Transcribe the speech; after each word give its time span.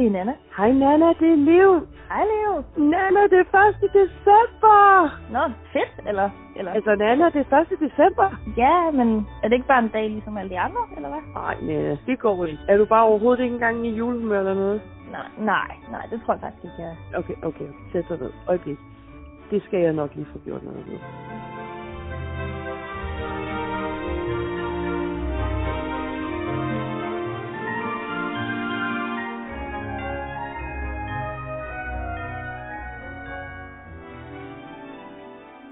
Det 0.00 0.06
er 0.06 0.12
Nana. 0.12 0.34
Hej 0.56 0.72
Nana, 0.72 1.08
det 1.20 1.30
er 1.32 1.36
Liv. 1.36 1.88
Hej, 2.08 2.24
Leo. 2.30 2.52
Nana, 2.76 3.22
det 3.32 3.38
er 3.52 3.68
1. 3.68 3.90
december. 4.00 4.80
Nå, 5.32 5.42
fedt, 5.72 6.08
eller? 6.08 6.30
eller? 6.56 6.72
Altså 6.72 6.94
Nana, 6.94 7.24
det 7.24 7.46
er 7.50 7.58
1. 7.60 7.80
december. 7.80 8.28
Ja, 8.56 8.90
men 8.90 9.26
er 9.42 9.48
det 9.48 9.52
ikke 9.52 9.66
bare 9.66 9.82
en 9.82 9.88
dag 9.88 10.10
ligesom 10.10 10.36
alle 10.36 10.50
de 10.50 10.58
andre, 10.58 10.82
eller 10.96 11.08
hvad? 11.08 11.22
Nej, 11.34 11.56
Nana, 11.62 11.96
det 12.06 12.18
går 12.18 12.46
ikke. 12.46 12.58
Er 12.68 12.76
du 12.76 12.84
bare 12.84 13.04
overhovedet 13.04 13.42
ikke 13.42 13.54
engang 13.54 13.86
i 13.86 13.90
julehumør 13.90 14.38
eller 14.38 14.54
noget? 14.54 14.80
Nej, 15.10 15.28
nej, 15.38 15.70
nej, 15.90 16.06
det 16.10 16.20
tror 16.24 16.34
jeg 16.34 16.40
faktisk 16.40 16.64
ikke, 16.64 16.76
jeg 16.78 16.90
er. 16.90 17.18
Okay, 17.18 17.34
okay, 17.42 17.64
okay. 17.64 17.68
Sæt 17.92 18.04
dig 18.08 18.18
ned. 18.20 18.32
Øjeblik. 18.48 18.78
Det 19.50 19.62
skal 19.62 19.80
jeg 19.80 19.92
nok 19.92 20.10
lige 20.14 20.26
få 20.32 20.38
gjort 20.44 20.62
noget 20.62 20.86
ved. 20.86 20.98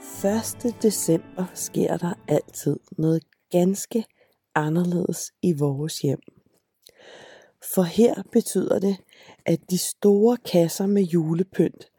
Første 0.01 0.75
december 0.83 1.47
sker 1.55 1.97
der 1.97 2.15
altid 2.29 2.77
noget 2.99 3.23
ganske 3.51 4.05
anderledes 4.55 5.33
i 5.43 5.53
vores 5.53 5.99
hjem. 5.99 6.21
For 7.75 7.83
her 7.83 8.23
betyder 8.33 8.79
det, 8.79 8.97
at 9.47 9.71
de 9.71 9.79
store 9.79 10.37
kasser 10.37 10.87
med 10.87 11.03
julepynt, 11.03 11.91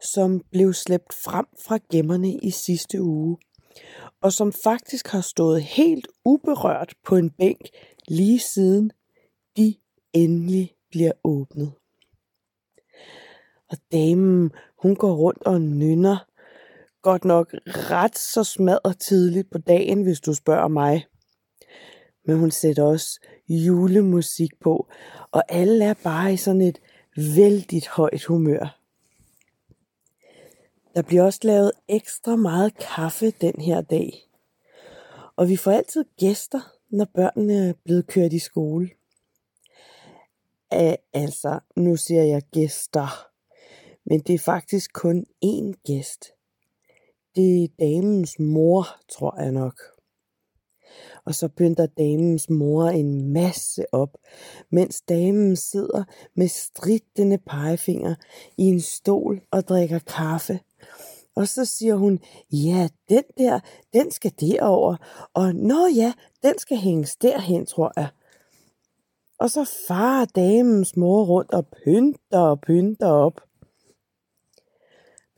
som 0.00 0.42
blev 0.50 0.72
slæbt 0.72 1.14
frem 1.24 1.46
fra 1.66 1.78
gemmerne 1.90 2.34
i 2.34 2.50
sidste 2.50 3.02
uge, 3.02 3.38
og 4.22 4.32
som 4.32 4.52
faktisk 4.52 5.08
har 5.08 5.20
stået 5.20 5.62
helt 5.62 6.08
uberørt 6.24 6.94
på 7.04 7.16
en 7.16 7.30
bænk 7.30 7.68
lige 8.08 8.38
siden, 8.38 8.90
de 9.56 9.74
endelig 10.12 10.74
bliver 10.90 11.12
åbnet. 11.24 11.72
Og 13.70 13.76
damen, 13.92 14.50
hun 14.82 14.96
går 14.96 15.14
rundt 15.14 15.42
og 15.42 15.60
nynner, 15.60 16.26
godt 17.06 17.24
nok 17.24 17.54
ret 17.66 18.18
så 18.18 18.44
smadret 18.44 18.98
tidligt 18.98 19.50
på 19.50 19.58
dagen, 19.58 20.02
hvis 20.02 20.20
du 20.20 20.34
spørger 20.34 20.68
mig. 20.68 21.06
Men 22.24 22.38
hun 22.38 22.50
sætter 22.50 22.82
også 22.82 23.20
julemusik 23.48 24.50
på, 24.60 24.88
og 25.30 25.42
alle 25.48 25.84
er 25.84 25.94
bare 26.04 26.32
i 26.32 26.36
sådan 26.36 26.60
et 26.60 26.78
vældigt 27.36 27.88
højt 27.88 28.24
humør. 28.24 28.80
Der 30.94 31.02
bliver 31.02 31.22
også 31.22 31.40
lavet 31.42 31.72
ekstra 31.88 32.36
meget 32.36 32.78
kaffe 32.78 33.30
den 33.30 33.60
her 33.60 33.80
dag. 33.80 34.12
Og 35.36 35.48
vi 35.48 35.56
får 35.56 35.70
altid 35.70 36.04
gæster, 36.18 36.60
når 36.90 37.04
børnene 37.14 37.68
er 37.68 37.72
blevet 37.84 38.06
kørt 38.06 38.32
i 38.32 38.38
skole. 38.38 38.90
Æ, 40.72 40.94
altså, 41.12 41.60
nu 41.76 41.96
siger 41.96 42.22
jeg 42.22 42.42
gæster. 42.42 43.26
Men 44.04 44.20
det 44.20 44.34
er 44.34 44.38
faktisk 44.38 44.92
kun 44.92 45.26
én 45.44 45.72
gæst. 45.86 46.35
Det 47.36 47.64
er 47.64 47.68
damens 47.80 48.38
mor, 48.38 48.86
tror 49.08 49.42
jeg 49.42 49.52
nok. 49.52 49.80
Og 51.24 51.34
så 51.34 51.48
pynter 51.48 51.86
damens 51.86 52.50
mor 52.50 52.84
en 52.84 53.32
masse 53.32 53.94
op, 53.94 54.18
mens 54.70 55.00
damen 55.00 55.56
sidder 55.56 56.04
med 56.34 56.48
stridtende 56.48 57.38
pegefinger 57.38 58.14
i 58.58 58.62
en 58.62 58.80
stol 58.80 59.40
og 59.50 59.68
drikker 59.68 59.98
kaffe. 59.98 60.60
Og 61.36 61.48
så 61.48 61.64
siger 61.64 61.94
hun, 61.94 62.20
ja, 62.52 62.88
den 63.08 63.24
der, 63.38 63.60
den 63.92 64.10
skal 64.10 64.32
derover. 64.40 64.96
Og 65.34 65.54
nå 65.54 65.86
ja, 65.96 66.12
den 66.42 66.58
skal 66.58 66.76
hænges 66.76 67.16
derhen, 67.16 67.66
tror 67.66 67.92
jeg. 67.96 68.08
Og 69.38 69.50
så 69.50 69.70
farer 69.88 70.24
damens 70.24 70.96
mor 70.96 71.24
rundt 71.24 71.50
og 71.54 71.66
pynter 71.66 72.38
og 72.38 72.60
pynter 72.60 73.08
op. 73.08 73.40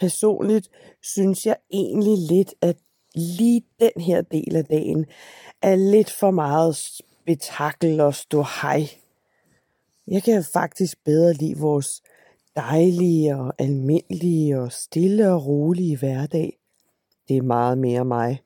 Personligt 0.01 0.71
synes 1.03 1.47
jeg 1.47 1.57
egentlig 1.71 2.19
lidt, 2.31 2.55
at 2.61 2.77
lige 3.15 3.63
den 3.81 4.03
her 4.03 4.23
del 4.23 4.57
af 4.57 4.65
dagen 4.65 5.07
er 5.63 5.77
lidt 5.77 6.11
for 6.11 6.31
meget 6.31 6.77
spektakel 6.77 8.01
og 8.01 8.15
stå 8.15 8.45
hej. 8.63 8.89
Jeg 10.07 10.23
kan 10.23 10.45
faktisk 10.53 11.05
bedre 11.05 11.33
lide 11.33 11.59
vores 11.59 12.03
dejlige 12.57 13.37
og 13.37 13.55
almindelige 13.59 14.61
og 14.61 14.73
stille 14.73 15.33
og 15.33 15.47
rolige 15.47 15.99
hverdag. 15.99 16.59
Det 17.29 17.37
er 17.37 17.43
meget 17.43 17.79
mere 17.79 18.05
mig. 18.05 18.43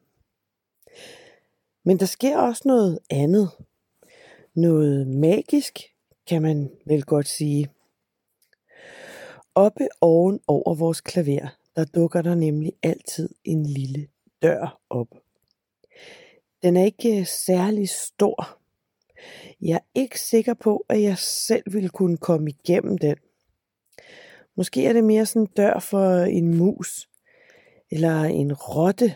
Men 1.85 2.01
der 2.01 2.07
sker 2.07 2.39
også 2.39 2.63
noget 2.65 2.99
andet. 3.11 3.51
Noget 4.55 5.09
magisk, 5.09 5.79
kan 6.27 6.43
man 6.43 6.71
vel 6.87 7.03
godt 7.03 7.29
sige. 7.29 7.69
Oppe 9.55 9.89
oven 10.01 10.41
over 10.47 10.75
vores 10.75 11.01
klaver, 11.01 11.49
der 11.77 11.85
dukker 11.85 12.23
der 12.23 12.35
nemlig 12.35 12.73
altid 12.83 13.29
en 13.45 13.67
lille 13.67 14.09
dør 14.43 14.81
op. 14.91 15.09
Den 16.63 16.77
er 16.77 16.85
ikke 16.85 17.19
øh, 17.19 17.27
særlig 17.27 17.89
stor. 17.89 18.59
Jeg 19.61 19.75
er 19.75 20.01
ikke 20.01 20.21
sikker 20.21 20.55
på, 20.55 20.85
at 20.89 21.03
jeg 21.03 21.19
selv 21.19 21.73
ville 21.73 21.89
kunne 21.89 22.17
komme 22.17 22.51
igennem 22.51 22.99
den. 22.99 23.17
Måske 24.57 24.87
er 24.87 24.93
det 24.93 25.05
mere 25.05 25.27
sådan 25.27 25.43
en 25.43 25.49
dør 25.57 25.79
for 25.79 26.15
en 26.15 26.57
mus, 26.57 27.09
eller 27.91 28.23
en 28.23 28.53
rotte. 28.53 29.15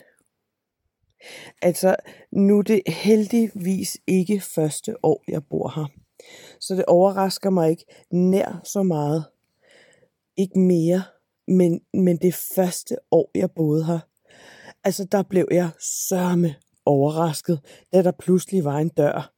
Altså, 1.62 1.96
nu 2.32 2.58
er 2.58 2.62
det 2.62 2.82
heldigvis 2.88 3.96
ikke 4.06 4.40
første 4.40 5.04
år, 5.04 5.24
jeg 5.28 5.44
bor 5.44 5.72
her. 5.76 5.86
Så 6.60 6.74
det 6.74 6.84
overrasker 6.84 7.50
mig 7.50 7.70
ikke 7.70 7.84
nær 8.10 8.60
så 8.64 8.82
meget. 8.82 9.24
Ikke 10.36 10.58
mere, 10.58 11.02
men, 11.48 11.80
men 11.94 12.16
det 12.16 12.34
første 12.34 12.96
år, 13.10 13.30
jeg 13.34 13.50
boede 13.50 13.84
her. 13.84 13.98
Altså, 14.84 15.04
der 15.04 15.22
blev 15.22 15.48
jeg 15.50 15.70
sørme 16.08 16.54
overrasket, 16.84 17.60
da 17.92 18.02
der 18.02 18.10
pludselig 18.10 18.64
var 18.64 18.78
en 18.78 18.88
dør. 18.88 19.32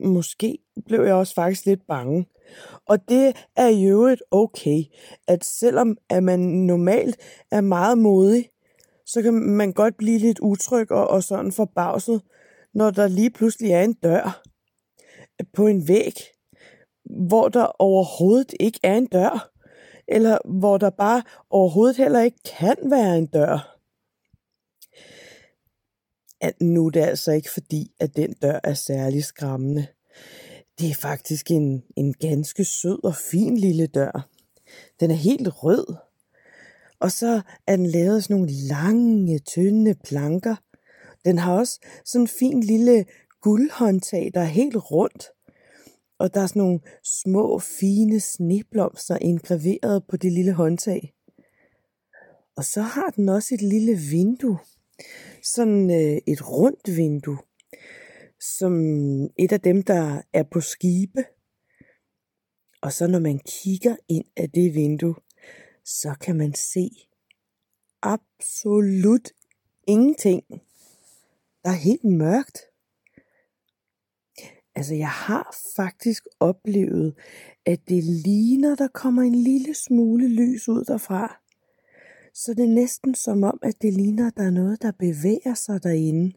Måske 0.00 0.58
blev 0.86 1.04
jeg 1.04 1.14
også 1.14 1.34
faktisk 1.34 1.66
lidt 1.66 1.86
bange. 1.86 2.26
Og 2.86 3.08
det 3.08 3.36
er 3.56 3.68
jo 3.68 3.88
øvrigt 3.88 4.22
okay, 4.30 4.84
at 5.26 5.44
selvom 5.44 5.96
at 6.10 6.22
man 6.22 6.40
normalt 6.40 7.16
er 7.50 7.60
meget 7.60 7.98
modig, 7.98 8.50
så 9.06 9.22
kan 9.22 9.34
man 9.34 9.72
godt 9.72 9.96
blive 9.96 10.18
lidt 10.18 10.38
utryg 10.38 10.90
og, 10.90 11.08
og 11.08 11.22
sådan 11.22 11.52
forbavset, 11.52 12.22
når 12.74 12.90
der 12.90 13.08
lige 13.08 13.30
pludselig 13.30 13.70
er 13.70 13.82
en 13.82 13.92
dør 13.92 14.42
på 15.52 15.66
en 15.66 15.88
væg, 15.88 16.14
hvor 17.28 17.48
der 17.48 17.64
overhovedet 17.64 18.54
ikke 18.60 18.80
er 18.82 18.96
en 18.96 19.06
dør, 19.06 19.53
eller 20.08 20.38
hvor 20.58 20.78
der 20.78 20.90
bare 20.90 21.22
overhovedet 21.50 21.96
heller 21.96 22.20
ikke 22.20 22.38
kan 22.58 22.76
være 22.82 23.18
en 23.18 23.26
dør. 23.26 23.78
At 26.40 26.60
nu 26.60 26.86
er 26.86 26.90
det 26.90 27.00
altså 27.00 27.32
ikke 27.32 27.50
fordi, 27.50 27.92
at 28.00 28.16
den 28.16 28.34
dør 28.42 28.60
er 28.64 28.74
særlig 28.74 29.24
skræmmende. 29.24 29.86
Det 30.78 30.90
er 30.90 30.94
faktisk 30.94 31.50
en, 31.50 31.82
en 31.96 32.12
ganske 32.12 32.64
sød 32.64 33.04
og 33.04 33.14
fin 33.16 33.56
lille 33.56 33.86
dør. 33.86 34.28
Den 35.00 35.10
er 35.10 35.14
helt 35.14 35.48
rød. 35.48 35.96
Og 37.00 37.10
så 37.10 37.40
er 37.66 37.76
den 37.76 37.86
lavet 37.86 38.16
af 38.16 38.22
sådan 38.22 38.36
nogle 38.36 38.52
lange, 38.52 39.38
tynde 39.38 39.94
planker. 39.94 40.56
Den 41.24 41.38
har 41.38 41.54
også 41.54 41.80
sådan 42.04 42.24
en 42.24 42.28
fin 42.28 42.60
lille 42.60 43.04
guldhåndtag, 43.40 44.30
der 44.34 44.40
er 44.40 44.44
helt 44.44 44.76
rundt. 44.76 45.28
Og 46.18 46.34
der 46.34 46.40
er 46.40 46.46
sådan 46.46 46.62
nogle 46.62 46.80
små, 47.04 47.58
fine 47.58 48.20
sneblomster 48.20 49.18
indgraveret 49.20 50.04
på 50.08 50.16
det 50.16 50.32
lille 50.32 50.52
håndtag. 50.52 51.14
Og 52.56 52.64
så 52.64 52.80
har 52.82 53.10
den 53.16 53.28
også 53.28 53.54
et 53.54 53.62
lille 53.62 53.98
vindue. 54.10 54.58
Sådan 55.42 55.90
øh, 55.90 56.20
et 56.26 56.48
rundt 56.50 56.96
vindue 56.96 57.38
som 58.40 58.74
et 59.38 59.52
af 59.52 59.60
dem, 59.60 59.82
der 59.82 60.22
er 60.32 60.42
på 60.42 60.60
skibe. 60.60 61.24
Og 62.82 62.92
så 62.92 63.06
når 63.06 63.18
man 63.18 63.38
kigger 63.38 63.96
ind 64.08 64.24
af 64.36 64.50
det 64.50 64.74
vindue, 64.74 65.14
så 65.84 66.14
kan 66.20 66.36
man 66.36 66.54
se 66.54 66.90
absolut 68.02 69.32
ingenting. 69.86 70.42
Der 71.64 71.70
er 71.70 71.84
helt 71.88 72.04
mørkt. 72.04 72.58
Altså, 74.76 74.94
jeg 74.94 75.10
har 75.10 75.56
faktisk 75.76 76.26
oplevet, 76.40 77.14
at 77.66 77.88
det 77.88 78.04
ligner, 78.04 78.74
der 78.74 78.88
kommer 78.88 79.22
en 79.22 79.34
lille 79.34 79.74
smule 79.74 80.28
lys 80.28 80.68
ud 80.68 80.84
derfra. 80.84 81.40
Så 82.34 82.54
det 82.54 82.64
er 82.64 82.74
næsten 82.74 83.14
som 83.14 83.42
om, 83.42 83.58
at 83.62 83.82
det 83.82 83.92
ligner, 83.92 84.26
at 84.26 84.36
der 84.36 84.42
er 84.42 84.50
noget, 84.50 84.82
der 84.82 84.92
bevæger 84.92 85.54
sig 85.54 85.82
derinde. 85.82 86.32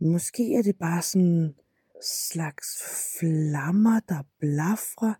Måske 0.00 0.54
er 0.54 0.62
det 0.62 0.76
bare 0.76 1.02
sådan 1.02 1.54
slags 2.02 2.66
flammer, 3.18 4.00
der 4.08 4.22
blafrer 4.40 5.14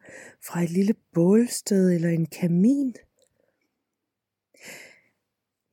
fra 0.46 0.62
et 0.62 0.70
lille 0.70 0.94
bålsted 1.14 1.92
eller 1.92 2.08
en 2.08 2.26
kamin. 2.26 2.94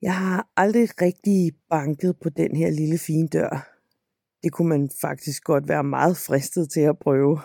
Jeg 0.02 0.16
har 0.18 0.52
aldrig 0.56 1.02
rigtig 1.02 1.56
banket 1.70 2.20
på 2.20 2.30
den 2.30 2.56
her 2.56 2.70
lille 2.70 2.98
fine 2.98 3.28
dør. 3.28 3.75
Det 4.46 4.54
kunne 4.54 4.70
man 4.70 4.90
faktisk 5.02 5.44
godt 5.44 5.68
være 5.68 5.84
meget 5.84 6.18
fristet 6.18 6.70
til 6.72 6.82
at 6.82 7.00
prøve. 7.00 7.40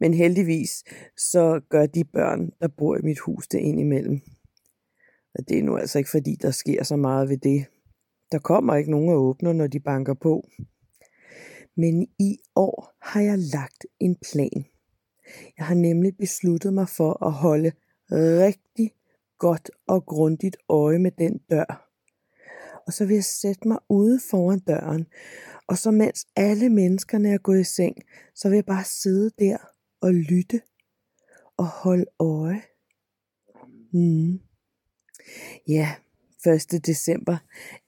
Men 0.00 0.14
heldigvis, 0.14 0.84
så 1.16 1.60
gør 1.68 1.86
de 1.86 2.04
børn, 2.04 2.50
der 2.60 2.68
bor 2.68 2.96
i 2.96 3.02
mit 3.02 3.18
hus, 3.18 3.48
det 3.48 3.58
indimellem. 3.58 4.20
Og 5.34 5.48
det 5.48 5.58
er 5.58 5.62
nu 5.62 5.76
altså 5.76 5.98
ikke, 5.98 6.10
fordi 6.10 6.34
der 6.42 6.50
sker 6.50 6.82
så 6.82 6.96
meget 6.96 7.28
ved 7.28 7.36
det. 7.36 7.66
Der 8.32 8.38
kommer 8.38 8.74
ikke 8.74 8.90
nogen 8.90 9.08
og 9.08 9.22
åbner, 9.22 9.52
når 9.52 9.66
de 9.66 9.80
banker 9.80 10.14
på. 10.14 10.48
Men 11.76 12.08
i 12.18 12.38
år 12.56 12.92
har 13.02 13.20
jeg 13.20 13.38
lagt 13.38 13.86
en 14.00 14.16
plan. 14.32 14.64
Jeg 15.58 15.66
har 15.66 15.74
nemlig 15.74 16.16
besluttet 16.16 16.74
mig 16.74 16.88
for 16.88 17.26
at 17.26 17.32
holde 17.32 17.72
rigtig 18.12 18.90
godt 19.38 19.70
og 19.86 20.06
grundigt 20.06 20.56
øje 20.68 20.98
med 20.98 21.10
den 21.10 21.38
dør. 21.50 21.90
Og 22.86 22.92
så 22.92 23.06
vil 23.06 23.14
jeg 23.14 23.24
sætte 23.24 23.68
mig 23.68 23.78
ude 23.88 24.20
foran 24.30 24.58
døren, 24.58 25.06
og 25.70 25.78
så 25.78 25.90
mens 25.90 26.26
alle 26.36 26.68
menneskerne 26.68 27.28
er 27.28 27.38
gået 27.38 27.60
i 27.60 27.64
seng, 27.64 27.96
så 28.34 28.48
vil 28.48 28.56
jeg 28.56 28.64
bare 28.64 28.84
sidde 28.84 29.30
der 29.38 29.56
og 30.00 30.14
lytte 30.14 30.60
og 31.56 31.66
holde 31.66 32.06
øje. 32.18 32.62
Mm. 33.92 34.40
Ja, 35.68 35.94
1. 36.46 36.86
december 36.86 37.36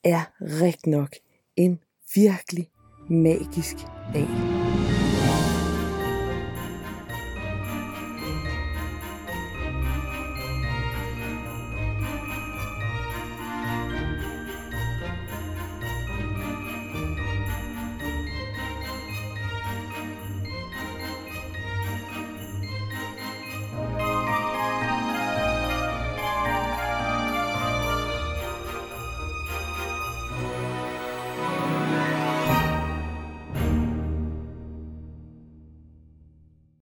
er 0.05 0.21
rigtig 0.41 0.91
nok 0.91 1.15
en 1.57 1.81
virkelig 2.15 2.71
magisk 3.11 3.77
dag. 4.15 4.62